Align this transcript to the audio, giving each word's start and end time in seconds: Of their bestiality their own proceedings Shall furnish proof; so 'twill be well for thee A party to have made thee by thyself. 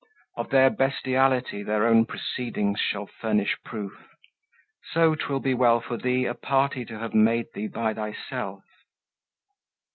Of 0.35 0.49
their 0.49 0.71
bestiality 0.71 1.61
their 1.61 1.85
own 1.85 2.07
proceedings 2.07 2.79
Shall 2.79 3.05
furnish 3.05 3.55
proof; 3.63 3.93
so 4.91 5.13
'twill 5.13 5.41
be 5.41 5.53
well 5.53 5.79
for 5.79 5.95
thee 5.95 6.25
A 6.25 6.33
party 6.33 6.83
to 6.85 6.97
have 6.97 7.13
made 7.13 7.53
thee 7.53 7.67
by 7.67 7.93
thyself. 7.93 8.63